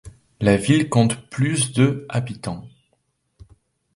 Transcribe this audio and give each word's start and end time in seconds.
La 0.39 0.57
ville 0.57 0.89
compte 0.89 1.29
plus 1.29 1.73
de 1.73 2.07
habitants. 2.09 2.65